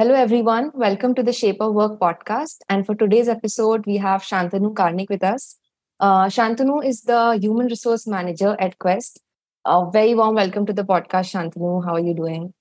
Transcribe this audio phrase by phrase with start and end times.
[0.00, 0.70] Hello, everyone.
[0.72, 2.62] Welcome to the Shape of Work podcast.
[2.70, 5.58] And for today's episode, we have Shantanu Karnik with us.
[6.00, 9.18] Uh, Shantanu is the Human Resource Manager at Questt.
[9.66, 11.84] A very warm welcome to the podcast, Shantanu.
[11.84, 12.54] How are you doing?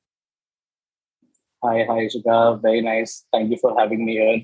[1.64, 2.62] Hi, hi, Ishika.
[2.62, 3.24] Very nice.
[3.32, 4.44] Thank you for having me here.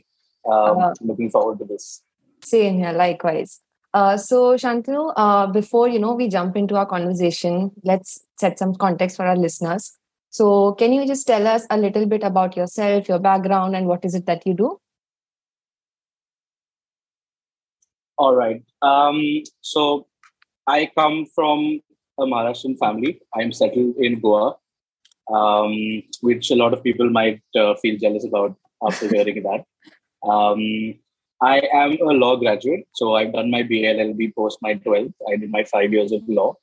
[0.49, 2.02] Um, uh, looking forward to this.
[2.46, 3.59] Same here, likewise.
[3.93, 8.73] Uh, so, Shantanu, uh, before you know we jump into our conversation, let's set some
[8.73, 9.98] context for our listeners.
[10.35, 14.03] So, can you just tell us a little bit about yourself, your background, and what
[14.03, 14.81] is it that you do?
[18.18, 18.62] All right.
[18.82, 19.21] Um,
[19.62, 20.07] so,
[20.68, 21.79] I come from
[22.20, 23.21] a Maharashtrian family.
[23.34, 24.57] I'm settled in Goa,
[25.34, 29.63] um, which a lot of people might uh, feel jealous about after hearing that.
[30.29, 30.60] Um,
[31.41, 35.13] I am a law graduate, so I've done my BLLB post my 12th.
[35.32, 36.57] I did my five years of law.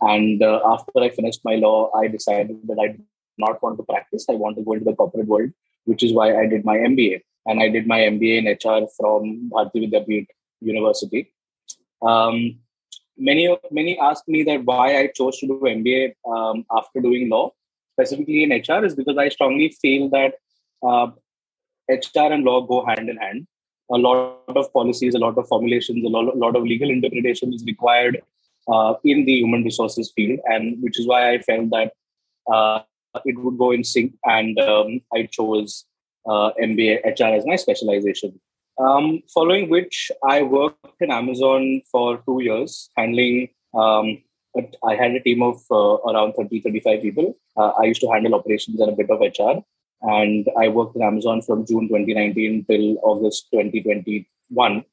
[0.00, 2.96] And uh, after I finished my law, I decided that I
[3.40, 4.26] not want to practice.
[4.28, 5.50] I want to go into the corporate world,
[5.84, 7.22] which is why I did my MBA.
[7.46, 10.26] And I did my MBA in HR from Bharati Vidyapeeth
[10.60, 11.32] University.
[12.02, 12.58] Um,
[13.16, 17.52] many many ask me that why I chose to do MBA um, after doing law,
[17.92, 20.34] specifically in HR, is because I strongly feel that
[20.82, 21.08] uh,
[21.88, 23.46] HR and law go hand in hand.
[23.92, 27.52] A lot of policies, a lot of formulations, a lot, a lot of legal interpretation
[27.52, 28.22] is required
[28.68, 31.92] uh, in the human resources field, and which is why I felt that
[32.52, 32.80] uh,
[33.24, 35.84] it would go in sync, and um, I chose
[36.26, 38.40] uh, MBA HR as my specialization.
[38.78, 43.48] Um, following which, I worked in Amazon for two years, handling.
[43.74, 44.22] Um,
[44.84, 47.36] I had a team of uh, around 30, 35 people.
[47.56, 49.62] Uh, I used to handle operations and a bit of HR.
[50.02, 54.84] And I worked in Amazon from June 2019 till August 2021,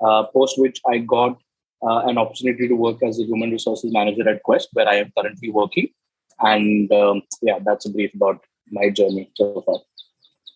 [0.00, 1.38] uh, post which I got
[1.82, 5.12] uh, an opportunity to work as a human resources manager at Questt, where I am
[5.16, 5.88] currently working.
[6.40, 9.80] And um, yeah, that's a brief about my journey so far.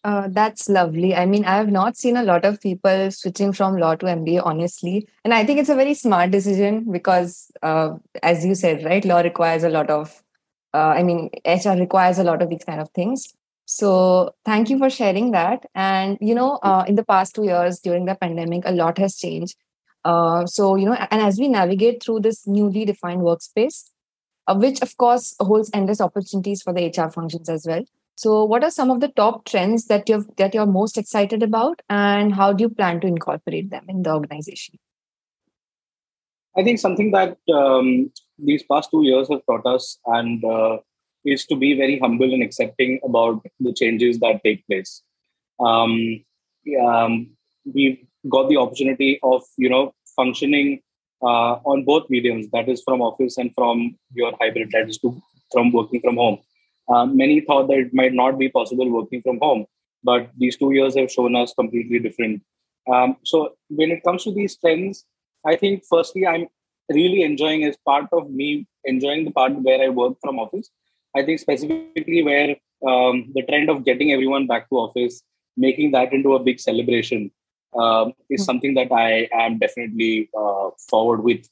[0.03, 1.15] Uh, that's lovely.
[1.15, 4.41] I mean, I have not seen a lot of people switching from law to MBA,
[4.45, 5.07] honestly.
[5.25, 9.19] And I think it's a very smart decision because, uh, as you said, right, law
[9.21, 10.23] requires a lot of,
[10.73, 13.35] uh, I mean, HR requires a lot of these kind of things.
[13.67, 15.67] So thank you for sharing that.
[15.75, 19.17] And, you know, uh, in the past two years during the pandemic, a lot has
[19.17, 19.57] changed.
[20.03, 23.91] Uh, so, you know, and as we navigate through this newly defined workspace,
[24.51, 27.85] uh, which of course holds endless opportunities for the HR functions as well.
[28.17, 31.83] So, what are some of the top trends that you've that you're most excited about,
[31.89, 34.79] and how do you plan to incorporate them in the organization?
[36.57, 40.79] I think something that um, these past two years have taught us, and uh,
[41.25, 45.03] is to be very humble and accepting about the changes that take place.
[45.61, 46.25] Um,
[46.85, 47.31] um,
[47.65, 50.81] we've got the opportunity of you know functioning
[51.23, 55.21] uh, on both mediums, that is from office and from your hybrid, that is to,
[55.53, 56.39] from working from home.
[56.89, 59.67] Uh, many thought that it might not be possible working from home,
[60.03, 62.43] but these two years have shown us completely different.
[62.93, 65.05] Um, so when it comes to these trends,
[65.47, 66.49] I think firstly I'm
[66.89, 70.71] really enjoying as part of me enjoying the part where I work from office.
[71.15, 72.57] I think specifically where
[72.87, 75.23] um, the trend of getting everyone back to office,
[75.57, 77.31] making that into a big celebration,
[77.79, 78.45] um, is hmm.
[78.45, 81.49] something that I am definitely uh, forward with.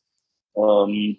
[0.57, 1.17] Um,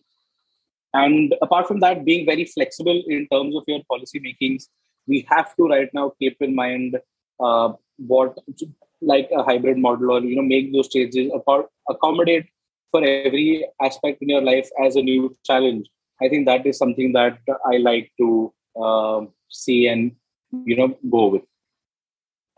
[0.94, 4.70] and apart from that, being very flexible in terms of your policy makings,
[5.08, 6.98] we have to right now keep in mind
[7.40, 8.38] uh, what
[9.02, 11.31] like a hybrid model or you know make those changes
[11.90, 12.48] accommodate
[12.92, 15.88] for every aspect in your life as a new challenge.
[16.22, 17.40] I think that is something that
[17.72, 20.12] I like to uh, see and
[20.66, 21.44] you know go with.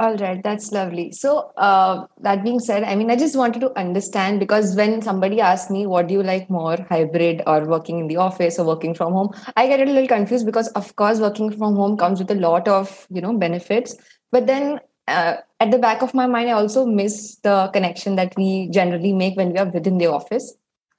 [0.02, 1.12] All right, that's lovely.
[1.12, 5.40] So, uh, that being said, I mean, I just wanted to understand because when somebody
[5.40, 8.96] asks me, what do you like more, hybrid or working in the office or working
[8.96, 12.32] from home, I get a little confused because, of course, working from home comes with
[12.32, 13.96] a lot of, you know, benefits.
[14.32, 18.34] But then uh, at the back of my mind, I also miss the connection that
[18.36, 20.56] we generally make when we are within the office.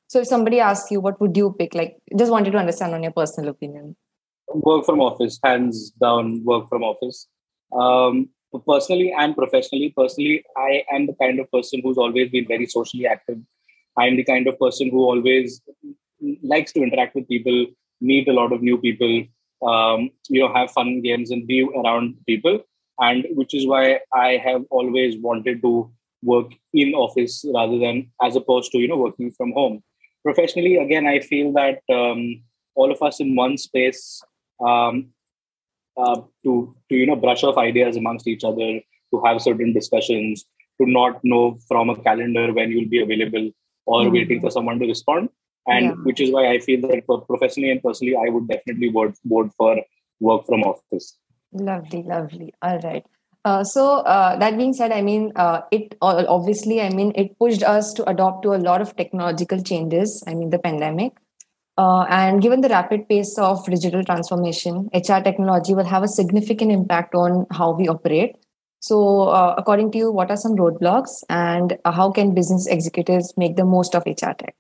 [0.06, 1.75] So, if somebody asks you, what would you pick?
[1.75, 3.96] Like, just wanted to understand on your personal opinion.
[4.46, 7.26] Work from office, hands down, work from office.
[7.72, 8.28] Um,
[8.60, 13.06] personally and professionally personally i am the kind of person who's always been very socially
[13.06, 13.38] active
[13.99, 15.60] i'm the kind of person who always
[16.43, 17.66] likes to interact with people
[18.00, 19.25] meet a lot of new people
[19.62, 22.60] um, you know have fun games and be around people
[23.00, 25.90] and which is why I have always wanted to
[26.22, 29.82] work in office rather than as opposed to you know working from home.
[30.22, 32.43] Professionally, again, I feel that um,
[32.75, 34.22] all of us in one space
[34.64, 35.08] um,
[35.97, 38.81] uh, to to you know brush off ideas amongst each other,
[39.12, 40.44] to have certain discussions,
[40.81, 43.50] to not know from a calendar when you'll be available
[43.87, 44.12] or mm-hmm.
[44.12, 45.29] waiting for someone to respond.
[45.67, 45.93] And yeah.
[46.03, 49.77] which is why I feel that professionally and personally, I would definitely vote, vote for
[50.19, 51.17] work from office.
[51.53, 52.53] Lovely, lovely.
[52.62, 53.05] All right.
[53.45, 57.62] Uh, so uh, that being said, I mean, uh, it obviously, I mean, it pushed
[57.62, 60.23] us to adopt to a lot of technological changes.
[60.27, 61.12] I mean, the pandemic,
[61.79, 66.71] uh, and given the rapid pace of digital transformation, HR technology will have a significant
[66.71, 68.37] impact on how we operate.
[68.81, 73.57] So, uh, according to you, what are some roadblocks, and how can business executives make
[73.57, 74.57] the most of HR tech?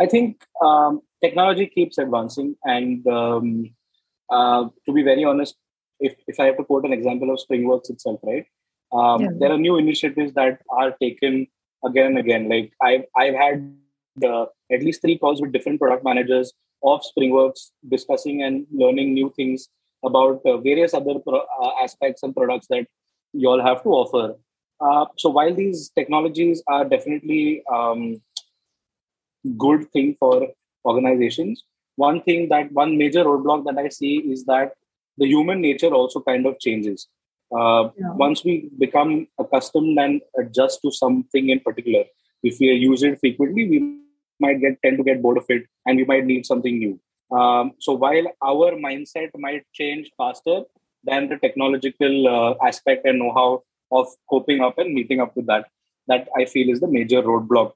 [0.00, 3.74] I think um, technology keeps advancing, and um,
[4.30, 5.54] uh, to be very honest,
[6.00, 8.46] if, if I have to quote an example of SpringWorks itself, right?
[8.92, 9.28] Um, yeah.
[9.38, 11.46] There are new initiatives that are taken
[11.84, 12.48] again and again.
[12.48, 13.74] Like I've I've had
[14.24, 19.32] uh, at least three calls with different product managers of SpringWorks discussing and learning new
[19.36, 19.68] things
[20.04, 22.86] about uh, various other pro- uh, aspects and products that
[23.32, 24.34] you all have to offer.
[24.80, 28.20] Uh, so while these technologies are definitely um,
[29.56, 30.48] good thing for
[30.84, 31.64] organizations,
[31.96, 34.72] one thing that one major roadblock that I see is that
[35.18, 37.06] the human nature also kind of changes.
[37.56, 38.12] Uh, yeah.
[38.14, 42.04] Once we become accustomed and adjust to something in particular,
[42.42, 44.01] if we use it frequently, we
[44.44, 46.94] might get tend to get bored of it, and we might need something new.
[47.40, 50.62] Um, so while our mindset might change faster
[51.10, 55.66] than the technological uh, aspect and know-how of coping up and meeting up with that,
[56.08, 57.72] that I feel is the major roadblock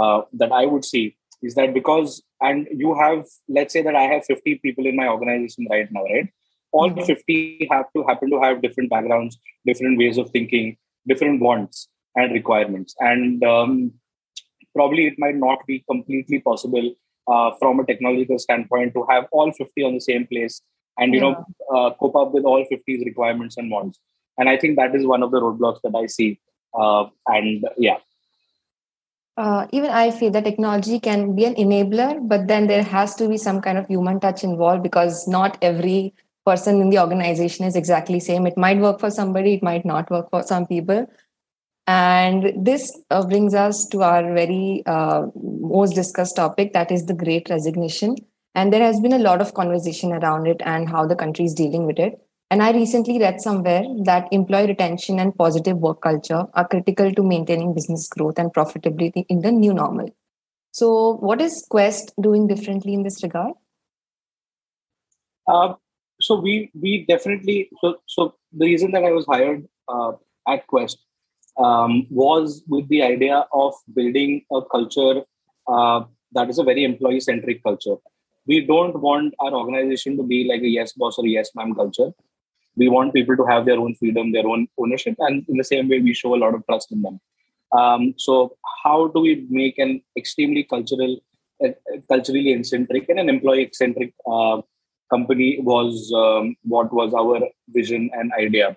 [0.00, 4.02] uh, that I would see is that because and you have let's say that I
[4.12, 6.28] have 50 people in my organization right now, right?
[6.72, 7.04] all mm-hmm.
[7.04, 10.76] 50 have to happen to have different backgrounds different ways of thinking
[11.08, 13.92] different wants and requirements and um,
[14.74, 16.92] probably it might not be completely possible
[17.28, 20.62] uh, from a technological standpoint to have all 50 on the same place
[20.98, 21.30] and you yeah.
[21.30, 24.00] know uh, cope up with all 50's requirements and wants.
[24.38, 26.40] And i think that is one of the roadblocks that i see
[26.78, 27.98] uh, and yeah.
[29.36, 33.28] Uh, even I feel that technology can be an enabler, but then there has to
[33.28, 36.12] be some kind of human touch involved because not every
[36.44, 38.46] person in the organization is exactly same.
[38.46, 41.06] It might work for somebody it might not work for some people
[41.90, 47.14] and this uh, brings us to our very uh, most discussed topic that is the
[47.14, 48.14] great resignation.
[48.54, 51.54] And there has been a lot of conversation around it and how the country is
[51.54, 52.20] dealing with it.
[52.52, 57.22] And i recently read somewhere that employee retention and positive work culture are critical to
[57.24, 60.14] maintaining business growth and profitability in the new normal.
[60.70, 63.54] So what is Questt doing differently in this regard?
[65.48, 65.74] Uh,
[66.20, 70.12] so we we definitely so so the reason that I was hired uh,
[70.46, 70.98] at Questt
[71.58, 75.22] um, was with the idea of building a culture
[75.68, 77.96] uh, that is a very employee centric culture.
[78.46, 82.12] We don't want our organization to be like a yes boss or yes ma'am culture.
[82.76, 85.88] We want people to have their own freedom, their own ownership, and in the same
[85.88, 87.20] way, we show a lot of trust in them.
[87.76, 91.18] Um, so, how do we make an extremely cultural,
[91.64, 91.68] uh,
[92.08, 94.62] culturally eccentric and an employee eccentric uh,
[95.10, 98.76] company was um, what was our vision and idea.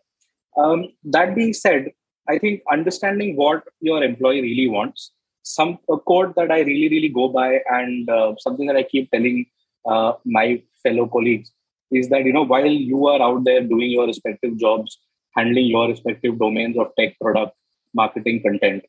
[0.57, 1.91] Um, that being said,
[2.29, 5.11] I think understanding what your employee really wants,
[5.43, 9.11] some a code that I really really go by, and uh, something that I keep
[9.11, 9.45] telling
[9.85, 11.51] uh, my fellow colleagues
[11.91, 14.97] is that you know while you are out there doing your respective jobs,
[15.35, 17.55] handling your respective domains of tech, product,
[17.93, 18.83] marketing, content.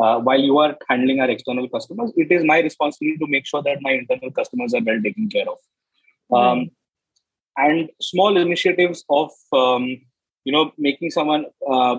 [0.00, 3.62] Uh, while you are handling our external customers, it is my responsibility to make sure
[3.62, 5.58] that my internal customers are well taken care of.
[6.32, 6.70] Um,
[7.56, 9.84] and small initiatives of um,
[10.44, 11.98] you know making someone uh,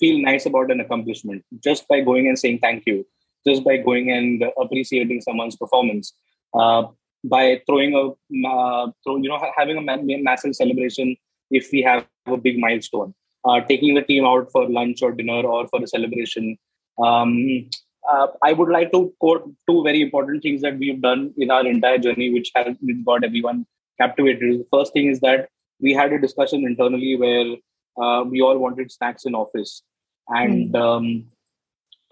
[0.00, 3.06] feel nice about an accomplishment just by going and saying thank you
[3.46, 6.12] just by going and appreciating someone's performance
[6.54, 6.82] uh,
[7.24, 8.04] by throwing a
[8.48, 11.16] uh, throw, you know having a massive celebration
[11.50, 13.14] if we have a big milestone.
[13.42, 16.58] Uh, taking the team out for lunch or dinner or for a celebration.
[17.02, 17.70] Um,
[18.10, 21.66] uh, I would like to quote two very important things that we've done in our
[21.66, 22.76] entire journey, which has
[23.06, 23.66] got everyone
[23.98, 24.60] captivated.
[24.60, 25.48] The first thing is that
[25.80, 27.56] we had a discussion internally where
[27.98, 29.82] uh, we all wanted snacks in office,
[30.30, 30.80] and mm.
[30.80, 31.24] um,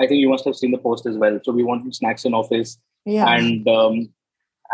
[0.01, 1.41] I think you must have seen the post as well.
[1.43, 3.27] So we wanted snacks in office, yeah.
[3.27, 4.11] and um,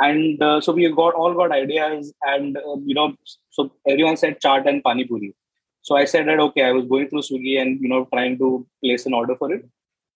[0.00, 3.14] and uh, so we got all got ideas, and uh, you know,
[3.50, 5.34] so everyone said chaat and pani puri.
[5.82, 8.66] So I said that okay, I was going through Swiggy and you know trying to
[8.82, 9.64] place an order for it.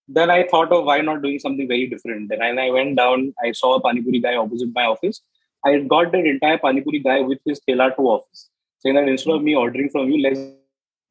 [0.09, 2.31] Then I thought of why not doing something very different.
[2.31, 3.35] Then I went down.
[3.45, 5.21] I saw a pani puri guy opposite my office,
[5.65, 8.51] I got that entire Panipuri guy with his Thela to office.
[8.81, 10.39] saying that instead of me ordering from you, let's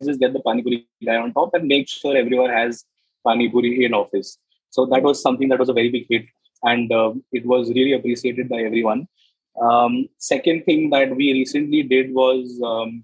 [0.04, 2.86] just get the pani puri guy on top and make sure everyone has
[3.26, 4.38] pani puri in office.
[4.70, 6.26] So that was something that was a very big hit,
[6.64, 9.08] and uh, it was really appreciated by everyone.
[9.62, 13.04] Um, second thing that we recently did was um,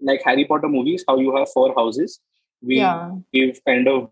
[0.00, 2.20] like Harry Potter movies, how you have four houses.
[2.62, 3.10] We, yeah.
[3.32, 4.10] we've kind of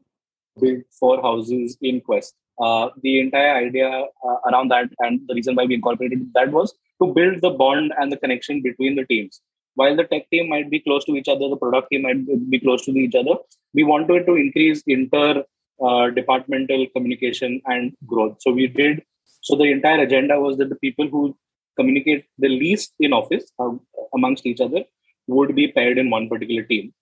[0.60, 2.32] built four houses in Questt.
[2.60, 6.74] Uh, the entire idea uh, around that and the reason why we incorporated that was
[7.02, 9.40] to build the bond and the connection between the teams.
[9.74, 12.60] While the tech team might be close to each other, the product team might be
[12.60, 13.36] close to each other.
[13.74, 15.44] We wanted to increase inter
[15.84, 18.36] uh, departmental communication and growth.
[18.40, 19.02] So we did.
[19.40, 21.36] So the entire agenda was that the people who
[21.76, 23.72] communicate the least in office uh,
[24.14, 24.84] amongst each other
[25.26, 26.92] would be paired in one particular team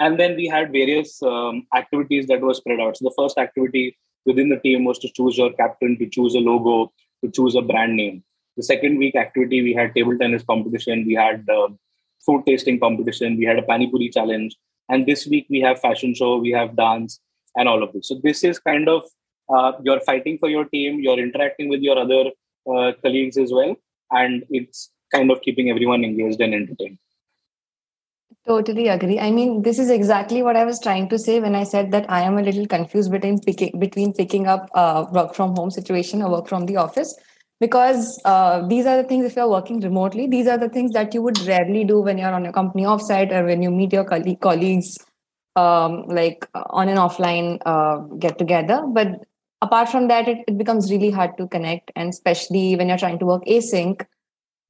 [0.00, 3.96] and then we had various um, activities that were spread out so the first activity
[4.26, 7.62] within the team was to choose your captain to choose a logo to choose a
[7.62, 8.22] brand name
[8.56, 11.68] the second week activity we had table tennis competition we had uh,
[12.24, 14.56] food tasting competition we had a pani puri challenge
[14.88, 17.20] and this week we have fashion show we have dance
[17.56, 18.08] and all of this.
[18.08, 19.04] So this is kind of
[19.48, 22.30] uh, you're fighting for your team you're interacting with your other
[22.70, 23.76] uh, colleagues as well
[24.10, 26.98] and it's kind of keeping everyone engaged and entertained.
[28.46, 29.18] Totally agree.
[29.18, 32.10] I mean, this is exactly what I was trying to say when I said that
[32.10, 36.20] I am a little confused between picking between picking up a work from home situation
[36.20, 37.14] or work from the office,
[37.60, 39.24] because uh, these are the things.
[39.24, 42.32] If you're working remotely, these are the things that you would rarely do when you're
[42.32, 44.98] on a company offsite or when you meet your colleague, colleagues,
[45.56, 48.82] um, like on an offline uh, get together.
[48.86, 49.24] But
[49.62, 53.18] apart from that, it, it becomes really hard to connect, and especially when you're trying
[53.20, 54.04] to work async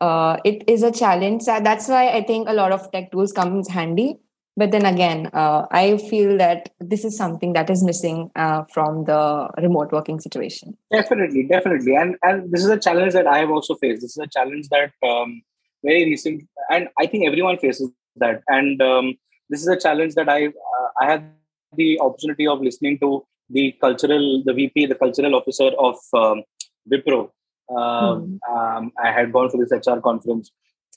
[0.01, 1.45] uh, it is a challenge.
[1.47, 4.19] That's why I think a lot of tech tools comes handy.
[4.57, 9.05] But then again, uh, I feel that this is something that is missing uh, from
[9.05, 10.77] the remote working situation.
[10.93, 14.03] Definitely, definitely, and and this is a challenge that I have also faced.
[14.03, 15.43] This is a challenge that um,
[15.85, 18.43] very recent, and I think everyone faces that.
[18.47, 19.15] And um,
[19.51, 21.33] this is a challenge that I uh, I had
[21.77, 26.45] the opportunity of listening to the cultural, the VP, the cultural officer of um,
[26.91, 27.31] Wipro,
[27.71, 28.39] um, mm.
[28.49, 30.53] um, I had gone for this HR conference,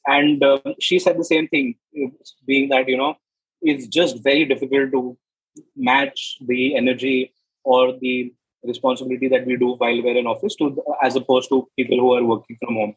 [0.05, 1.75] and uh, she said the same thing,
[2.45, 3.15] being that you know
[3.61, 5.17] it's just very difficult to
[5.75, 7.33] match the energy
[7.63, 8.33] or the
[8.63, 12.23] responsibility that we do while we're in office to as opposed to people who are
[12.23, 12.95] working from home.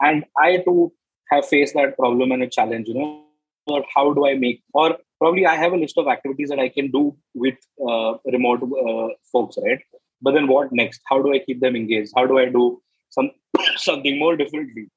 [0.00, 0.92] And I too
[1.30, 2.88] have faced that problem and a challenge.
[2.88, 3.24] You know,
[3.66, 6.68] or how do I make or probably I have a list of activities that I
[6.68, 7.54] can do with
[7.88, 9.80] uh, remote uh, folks, right?
[10.20, 11.00] But then what next?
[11.08, 12.12] How do I keep them engaged?
[12.16, 13.30] How do I do some
[13.76, 14.88] something more differently.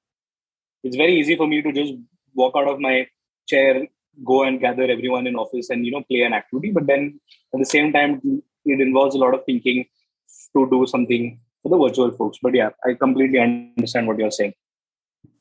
[0.83, 1.93] It's very easy for me to just
[2.33, 3.07] walk out of my
[3.47, 3.87] chair,
[4.23, 6.71] go and gather everyone in office and you know play an activity.
[6.71, 7.19] But then
[7.53, 8.21] at the same time,
[8.65, 9.85] it involves a lot of thinking
[10.55, 12.37] to do something for the virtual folks.
[12.41, 14.53] But yeah, I completely understand what you're saying.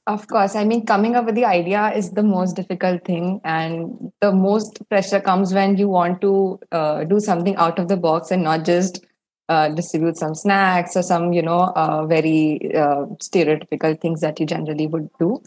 [0.06, 0.54] Of course.
[0.54, 3.40] I mean, coming up with the idea is the most difficult thing.
[3.42, 7.96] And the most pressure comes when you want to uh, do something out of the
[7.96, 9.04] box and not just
[9.48, 14.46] uh, distribute some snacks or some you know uh, very uh, stereotypical things that you
[14.46, 15.42] generally would do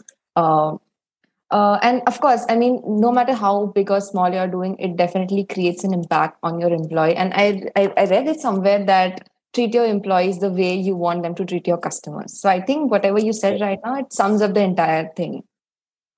[1.50, 4.96] uh, and of course i mean no matter how big or small you're doing it
[4.96, 9.28] definitely creates an impact on your employee and I, I, I read it somewhere that
[9.54, 12.90] treat your employees the way you want them to treat your customers so i think
[12.90, 15.42] whatever you said right now it sums up the entire thing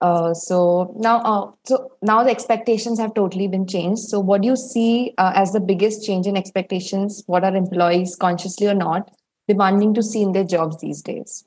[0.00, 4.00] uh, so now, uh, so now the expectations have totally been changed.
[4.02, 7.22] So, what do you see uh, as the biggest change in expectations?
[7.26, 9.10] What are employees, consciously or not,
[9.46, 11.44] demanding to see in their jobs these days?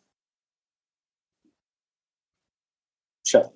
[3.26, 3.50] Sure.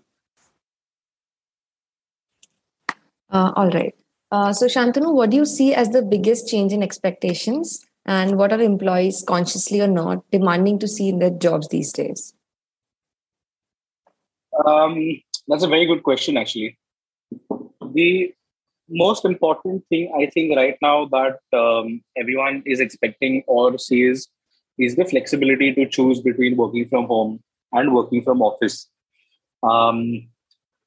[3.29, 3.93] Uh, all right.
[4.31, 8.51] Uh, so, Shantanu, what do you see as the biggest change in expectations, and what
[8.51, 12.33] are employees, consciously or not, demanding to see in their jobs these days?
[14.65, 16.77] Um, that's a very good question, actually.
[17.93, 18.33] The
[18.89, 24.27] most important thing I think right now that um, everyone is expecting or sees
[24.77, 27.41] is the flexibility to choose between working from home
[27.73, 28.87] and working from office.
[29.63, 30.29] Um,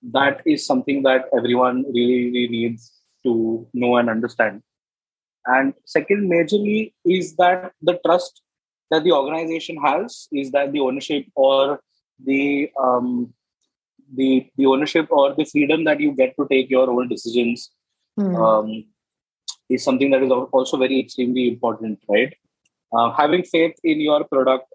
[0.03, 2.93] that is something that everyone really, really needs
[3.25, 4.63] to know and understand.
[5.47, 8.43] And second, majorly, is that the trust
[8.91, 11.81] that the organization has is that the ownership or
[12.25, 13.33] the um,
[14.15, 17.71] the the ownership or the freedom that you get to take your own decisions
[18.19, 18.35] mm.
[18.37, 18.85] um,
[19.69, 22.35] is something that is also very extremely important right
[22.93, 24.67] uh, having faith in your product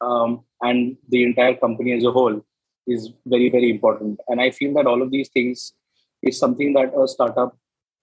[0.00, 2.44] um, and the entire company as a whole
[2.86, 4.20] is very very important.
[4.28, 5.72] And i feel that all of these things
[6.22, 7.56] is something that a startup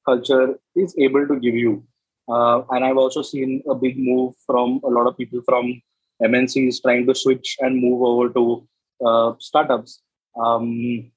[0.06, 1.84] culture is able to give you.
[2.30, 5.82] Uh, and i've also seen a big move from a lot of people from
[6.22, 8.68] mncs trying to switch and move over to
[9.06, 10.02] uh, startups.
[10.42, 11.12] Um,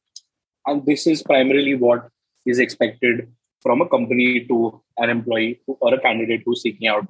[0.67, 2.09] and this is primarily what
[2.45, 3.29] is expected
[3.63, 7.07] from a company to an employee or a candidate who's seeking out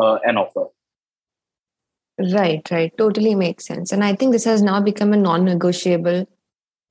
[0.00, 0.66] uh, an offer.
[2.30, 2.96] Right, right.
[2.96, 3.90] Totally makes sense.
[3.90, 6.28] And I think this has now become a non negotiable,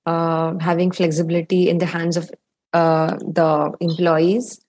[0.06, 2.30] uh, having flexibility in the hands of
[2.74, 4.60] uh, the employees.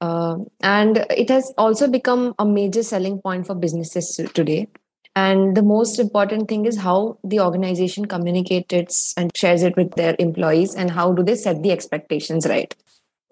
[0.00, 4.68] Uh, and it has also become a major selling point for businesses today.
[5.14, 10.14] And the most important thing is how the organization communicates and shares it with their
[10.18, 12.74] employees and how do they set the expectations right.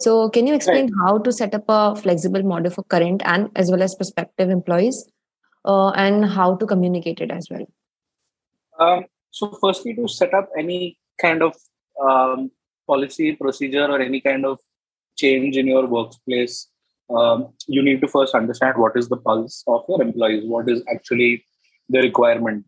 [0.00, 1.04] So, can you explain right.
[1.04, 5.06] how to set up a flexible model for current and as well as prospective employees?
[5.64, 7.66] Uh, and how to communicate it as well?
[8.78, 11.54] Um, so, firstly, to set up any kind of
[12.02, 12.50] um,
[12.86, 14.60] policy, procedure, or any kind of
[15.16, 16.68] change in your workplace,
[17.10, 20.82] um, you need to first understand what is the pulse of your employees, what is
[20.92, 21.44] actually
[21.88, 22.64] the requirement.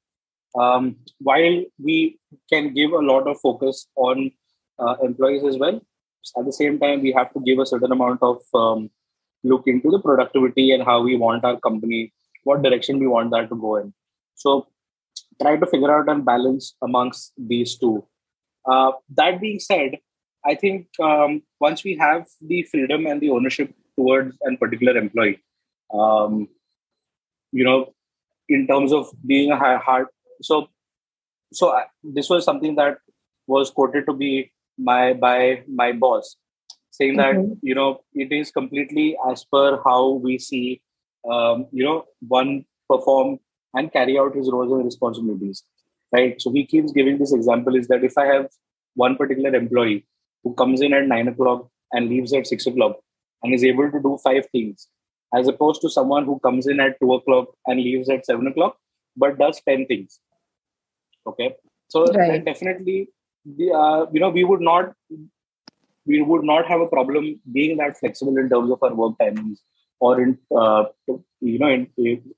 [0.58, 2.18] Um, while we
[2.50, 4.30] can give a lot of focus on
[4.78, 5.80] uh, employees as well,
[6.38, 8.90] at the same time, we have to give a certain amount of um,
[9.44, 12.12] look into the productivity and how we want our company
[12.46, 13.92] what direction we want that to go in.
[14.34, 14.68] So
[15.42, 18.06] try to figure out and balance amongst these two.
[18.64, 19.98] Uh, that being said,
[20.44, 25.42] I think um, once we have the freedom and the ownership towards a particular employee,
[25.92, 26.48] um,
[27.52, 27.92] you know,
[28.48, 30.06] in terms of being a hard,
[30.42, 30.68] so
[31.52, 32.98] so I, this was something that
[33.46, 36.36] was quoted to be my by my boss,
[36.90, 37.50] saying mm-hmm.
[37.50, 40.80] that you know it is completely as per how we see
[41.30, 43.38] um, you know, one perform
[43.74, 45.64] and carry out his roles and responsibilities,
[46.12, 46.40] right?
[46.40, 48.48] So he keeps giving this example is that if I have
[48.94, 50.06] one particular employee
[50.42, 52.96] who comes in at nine o'clock and leaves at six o'clock
[53.42, 54.88] and is able to do five things,
[55.34, 58.76] as opposed to someone who comes in at two o'clock and leaves at seven o'clock
[59.16, 60.20] but does 10 things.
[61.26, 61.56] Okay.
[61.88, 62.44] So right.
[62.44, 63.08] definitely,
[63.44, 64.92] the, uh, you know, we would not
[66.04, 69.58] we would not have a problem being that flexible in terms of our work timings
[70.00, 70.84] or in uh,
[71.40, 71.88] you know in,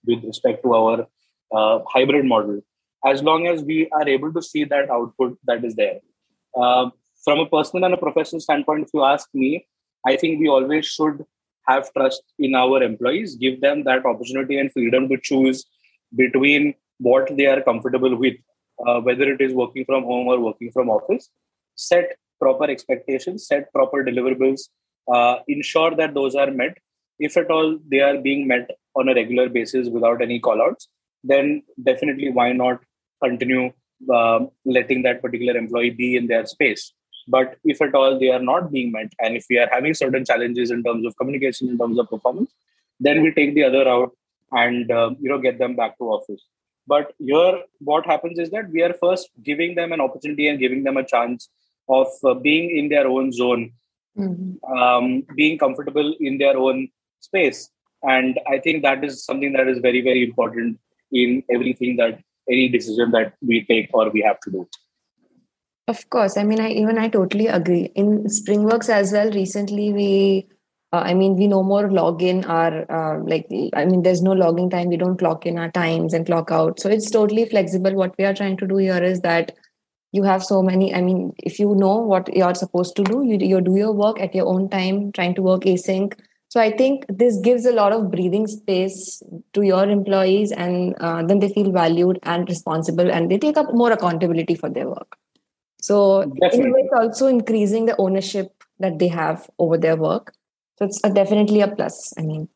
[0.04, 1.06] with respect to our
[1.52, 2.60] uh, hybrid model.
[3.06, 6.00] As long as we are able to see that output that is there.
[6.58, 6.90] Uh,
[7.24, 9.66] from a personal and a professional standpoint if you ask me
[10.06, 11.24] i think we always should
[11.66, 15.64] have trust in our employees give them that opportunity and freedom to choose
[16.16, 18.36] between what they are comfortable with
[18.86, 21.30] uh, whether it is working from home or working from office.
[21.74, 24.68] Set proper expectations set proper deliverables
[25.12, 26.76] uh, ensure that those are met
[27.18, 30.86] if at all they are being met on a regular basis without any callouts,
[31.24, 32.80] then definitely why not
[33.22, 33.72] continue
[34.12, 36.92] uh, letting that particular employee be in their space.
[37.26, 40.24] But if at all they are not being met, and if we are having certain
[40.24, 42.52] challenges in terms of communication, in terms of performance,
[43.00, 44.12] then we take the other route
[44.52, 46.42] and uh, you know get them back to office.
[46.86, 50.84] But here, what happens is that we are first giving them an opportunity and giving
[50.84, 51.50] them a chance
[51.88, 53.72] of uh, being in their own zone,
[54.16, 54.72] mm-hmm.
[54.72, 56.88] um, being comfortable in their own
[57.20, 57.70] space.
[58.02, 60.78] And i think that is something that is very very important
[61.10, 64.68] in everything that any decision that we take or we have to do.
[65.88, 66.36] Of course.
[66.36, 67.90] I mean i even i totally agree.
[67.94, 70.46] In springworks as well recently we
[70.92, 74.32] uh, i mean we no more log in our uh, like i mean there's no
[74.32, 74.88] logging time.
[74.88, 76.78] We don't clock in our times and clock out.
[76.80, 77.94] So it's totally flexible.
[77.94, 79.52] What we are trying to do here is that
[80.12, 83.38] you have so many i mean if you know what you're supposed to do you,
[83.40, 86.14] you do your work at your own time trying to work async
[86.48, 91.22] so I think this gives a lot of breathing space to your employees, and uh,
[91.22, 95.16] then they feel valued and responsible, and they take up more accountability for their work.
[95.80, 96.82] So Definitely.
[96.82, 100.32] it's also increasing the ownership that they have over their work.
[100.78, 102.14] So it's a, definitely a plus.
[102.18, 102.48] I mean,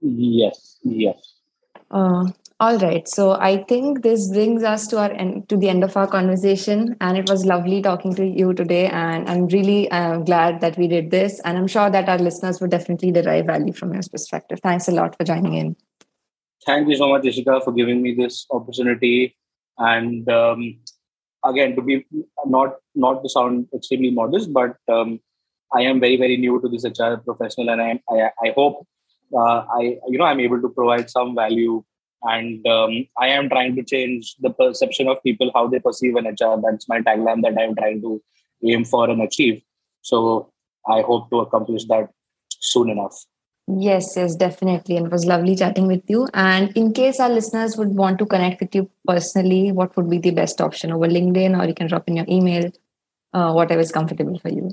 [0.00, 1.16] yes, yes.
[1.90, 2.26] Uh,
[2.60, 3.08] all right.
[3.08, 6.94] So I think this brings us to our end, to the end of our conversation,
[7.00, 8.86] and it was lovely talking to you today.
[8.88, 12.60] And I'm really uh, glad that we did this, and I'm sure that our listeners
[12.60, 14.60] would definitely derive value from your perspective.
[14.62, 15.76] Thanks a lot for joining in.
[16.66, 19.34] Thank you so much, Ishika, for giving me this opportunity.
[19.78, 20.78] And um,
[21.42, 22.04] again, to be
[22.44, 25.18] not not to sound extremely modest, but um,
[25.74, 28.86] I am very very new to this HR professional, and I I, I hope
[29.34, 31.82] uh, I you know I'm able to provide some value
[32.22, 36.26] and um, i am trying to change the perception of people how they perceive an
[36.26, 38.20] hr that's my tagline that i'm trying to
[38.64, 39.62] aim for and achieve.
[40.02, 40.52] So
[40.86, 42.08] i hope to accomplish that
[42.58, 43.24] soon enough.
[43.68, 44.96] Yes yes definitely.
[44.96, 46.28] And it was lovely chatting with you.
[46.34, 50.18] And in case our listeners would want to connect with you personally what would be
[50.18, 50.92] the best option?
[50.92, 52.70] Over linkedin or you can drop in your email
[53.32, 54.70] uh, whatever is comfortable for you.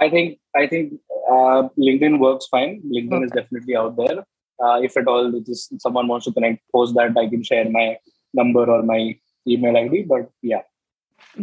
[0.00, 0.94] I think i think
[1.30, 2.82] uh, linkedin works fine.
[2.84, 3.24] Linkedin okay.
[3.24, 4.24] is definitely out there
[4.64, 7.96] uh, if at all just someone wants to connect post that i can share my
[8.34, 9.00] number or my
[9.48, 10.64] email id but yeah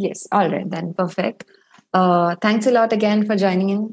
[0.05, 1.45] yes all right then perfect
[1.93, 3.83] Uh, thanks a lot again for joining in.